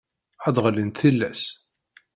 [0.47, 1.41] ad d-ɣellint tillas.